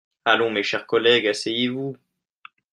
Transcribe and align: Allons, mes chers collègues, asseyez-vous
Allons, 0.25 0.49
mes 0.49 0.63
chers 0.63 0.87
collègues, 0.87 1.27
asseyez-vous 1.27 1.95